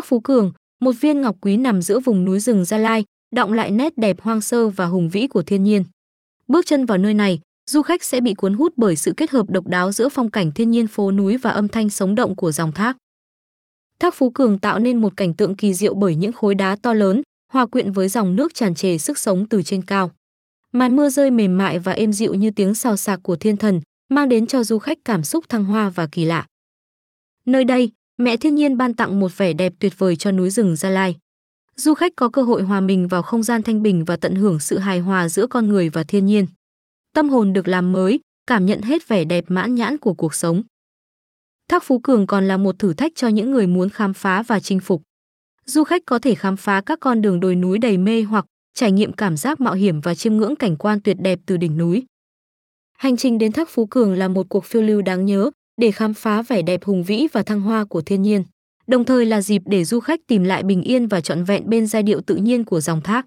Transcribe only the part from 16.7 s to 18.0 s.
to lớn, hòa quyện